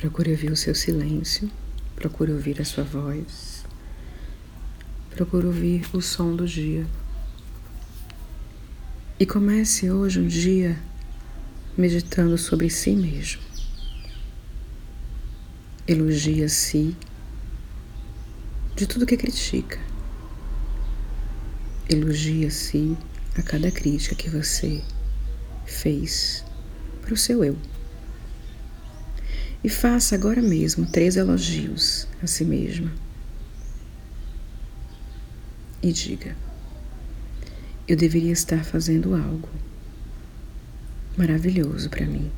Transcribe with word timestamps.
Procure 0.00 0.30
ouvir 0.30 0.50
o 0.50 0.56
seu 0.56 0.74
silêncio, 0.74 1.50
procure 1.94 2.32
ouvir 2.32 2.58
a 2.58 2.64
sua 2.64 2.82
voz, 2.82 3.66
procure 5.10 5.46
ouvir 5.46 5.86
o 5.92 6.00
som 6.00 6.34
do 6.34 6.46
dia. 6.46 6.86
E 9.18 9.26
comece 9.26 9.90
hoje 9.90 10.18
um 10.18 10.26
dia 10.26 10.80
meditando 11.76 12.38
sobre 12.38 12.70
si 12.70 12.96
mesmo. 12.96 13.42
Elogia-se 15.86 16.96
de 18.74 18.86
tudo 18.86 19.04
que 19.04 19.18
critica. 19.18 19.78
Elogia-se 21.90 22.96
a 23.36 23.42
cada 23.42 23.70
crítica 23.70 24.14
que 24.14 24.30
você 24.30 24.82
fez 25.66 26.42
para 27.02 27.12
o 27.12 27.18
seu 27.18 27.44
eu. 27.44 27.58
E 29.62 29.68
faça 29.68 30.14
agora 30.14 30.40
mesmo 30.40 30.86
três 30.86 31.16
elogios 31.16 32.08
a 32.22 32.26
si 32.26 32.44
mesma. 32.44 32.90
E 35.82 35.92
diga: 35.92 36.34
Eu 37.86 37.94
deveria 37.94 38.32
estar 38.32 38.64
fazendo 38.64 39.14
algo 39.14 39.50
maravilhoso 41.16 41.90
para 41.90 42.06
mim. 42.06 42.30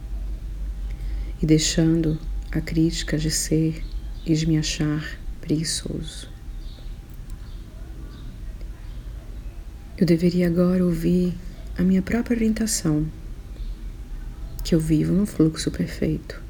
E 1.40 1.46
deixando 1.46 2.18
a 2.50 2.60
crítica 2.60 3.16
de 3.16 3.30
ser 3.30 3.84
e 4.26 4.34
de 4.34 4.46
me 4.46 4.58
achar 4.58 5.16
preguiçoso. 5.40 6.28
Eu 9.96 10.06
deveria 10.06 10.48
agora 10.48 10.84
ouvir 10.84 11.34
a 11.78 11.82
minha 11.82 12.02
própria 12.02 12.34
orientação, 12.34 13.06
que 14.64 14.74
eu 14.74 14.80
vivo 14.80 15.12
num 15.12 15.26
fluxo 15.26 15.70
perfeito 15.70 16.42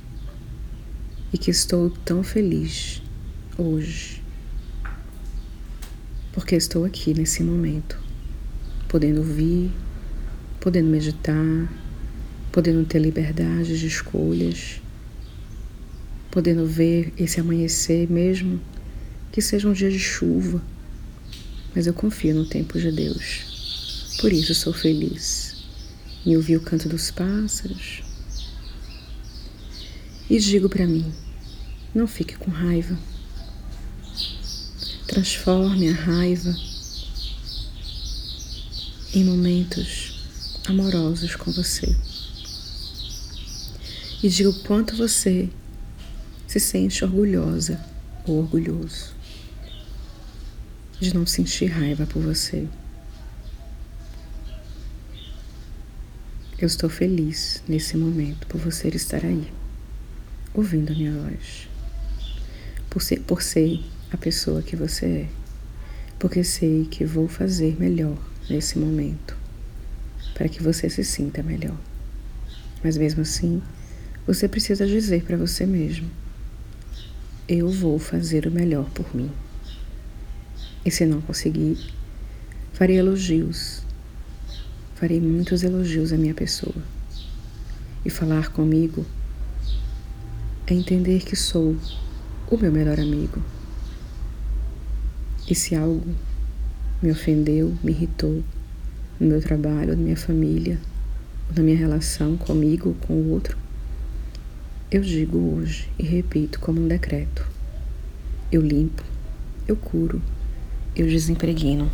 e 1.32 1.38
que 1.38 1.50
estou 1.50 1.88
tão 2.04 2.22
feliz 2.22 3.00
hoje, 3.56 4.22
porque 6.32 6.54
estou 6.54 6.84
aqui 6.84 7.14
nesse 7.14 7.42
momento, 7.42 7.98
podendo 8.88 9.20
ouvir, 9.20 9.70
podendo 10.60 10.90
meditar, 10.90 11.72
podendo 12.50 12.84
ter 12.84 12.98
liberdade 12.98 13.78
de 13.78 13.86
escolhas, 13.86 14.82
podendo 16.30 16.66
ver 16.66 17.12
esse 17.16 17.40
amanhecer 17.40 18.10
mesmo 18.10 18.60
que 19.30 19.40
seja 19.40 19.68
um 19.68 19.72
dia 19.72 19.90
de 19.90 19.98
chuva, 19.98 20.62
mas 21.74 21.86
eu 21.86 21.94
confio 21.94 22.34
no 22.34 22.44
tempo 22.44 22.78
de 22.78 22.92
Deus. 22.92 24.16
Por 24.20 24.30
isso 24.30 24.54
sou 24.54 24.74
feliz 24.74 25.64
em 26.26 26.36
ouvir 26.36 26.56
o 26.56 26.60
canto 26.60 26.88
dos 26.88 27.10
pássaros, 27.10 28.02
e 30.30 30.38
digo 30.38 30.68
para 30.68 30.86
mim: 30.86 31.12
não 31.94 32.06
fique 32.06 32.36
com 32.36 32.50
raiva. 32.50 32.98
Transforme 35.06 35.90
a 35.90 35.92
raiva 35.92 36.54
em 39.14 39.24
momentos 39.24 40.24
amorosos 40.66 41.36
com 41.36 41.50
você. 41.52 41.94
E 44.22 44.28
diga 44.28 44.48
o 44.48 44.62
quanto 44.62 44.96
você 44.96 45.50
se 46.46 46.60
sente 46.60 47.04
orgulhosa 47.04 47.78
ou 48.26 48.38
orgulhoso 48.38 49.12
de 51.00 51.12
não 51.14 51.26
sentir 51.26 51.66
raiva 51.66 52.06
por 52.06 52.22
você. 52.22 52.68
Eu 56.56 56.66
estou 56.66 56.88
feliz 56.88 57.60
nesse 57.66 57.96
momento 57.96 58.46
por 58.46 58.60
você 58.60 58.88
estar 58.88 59.24
aí 59.24 59.52
ouvindo 60.54 60.92
a 60.92 60.94
minha 60.94 61.12
voz. 61.12 61.71
Por 62.92 63.00
ser, 63.00 63.20
por 63.20 63.40
ser 63.40 63.80
a 64.12 64.18
pessoa 64.18 64.60
que 64.60 64.76
você 64.76 65.06
é. 65.06 65.28
Porque 66.18 66.44
sei 66.44 66.84
que 66.84 67.06
vou 67.06 67.26
fazer 67.26 67.74
melhor 67.80 68.18
nesse 68.50 68.78
momento. 68.78 69.34
Para 70.34 70.46
que 70.46 70.62
você 70.62 70.90
se 70.90 71.02
sinta 71.02 71.42
melhor. 71.42 71.78
Mas 72.84 72.98
mesmo 72.98 73.22
assim, 73.22 73.62
você 74.26 74.46
precisa 74.46 74.86
dizer 74.86 75.24
para 75.24 75.38
você 75.38 75.64
mesmo: 75.64 76.06
Eu 77.48 77.70
vou 77.70 77.98
fazer 77.98 78.46
o 78.46 78.50
melhor 78.50 78.90
por 78.90 79.16
mim. 79.16 79.30
E 80.84 80.90
se 80.90 81.06
não 81.06 81.22
conseguir, 81.22 81.78
farei 82.74 82.98
elogios. 82.98 83.82
Farei 84.96 85.18
muitos 85.18 85.62
elogios 85.62 86.12
à 86.12 86.18
minha 86.18 86.34
pessoa. 86.34 86.76
E 88.04 88.10
falar 88.10 88.50
comigo 88.50 89.06
é 90.66 90.74
entender 90.74 91.20
que 91.20 91.34
sou 91.34 91.74
o 92.50 92.56
meu 92.56 92.70
melhor 92.70 92.98
amigo. 92.98 93.40
E 95.48 95.54
se 95.54 95.74
algo 95.74 96.14
me 97.02 97.10
ofendeu, 97.10 97.76
me 97.82 97.92
irritou 97.92 98.42
no 99.18 99.26
meu 99.28 99.40
trabalho, 99.40 99.96
na 99.96 100.02
minha 100.02 100.16
família, 100.16 100.78
na 101.54 101.62
minha 101.62 101.76
relação 101.76 102.36
comigo 102.36 102.96
com 103.06 103.14
o 103.14 103.30
outro, 103.30 103.56
eu 104.90 105.00
digo 105.00 105.56
hoje 105.56 105.88
e 105.98 106.02
repito 106.02 106.60
como 106.60 106.80
um 106.80 106.86
decreto: 106.86 107.46
eu 108.50 108.60
limpo, 108.60 109.02
eu 109.66 109.74
curo, 109.74 110.20
eu 110.94 111.06
desempregno 111.06 111.90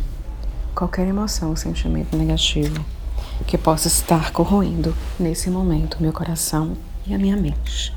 qualquer 0.75 1.07
emoção 1.07 1.49
ou 1.49 1.55
sentimento 1.55 2.17
negativo 2.17 2.85
que 3.47 3.57
possa 3.57 3.87
estar 3.87 4.31
corroendo 4.31 4.93
nesse 5.19 5.49
momento 5.49 6.01
meu 6.01 6.11
coração 6.11 6.77
e 7.07 7.13
a 7.13 7.17
minha 7.17 7.37
mente. 7.37 7.93